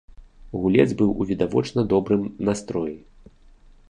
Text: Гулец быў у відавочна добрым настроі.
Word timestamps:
Гулец 0.63 0.85
быў 1.01 1.11
у 1.25 1.27
відавочна 1.33 1.85
добрым 1.93 2.23
настроі. 2.51 2.95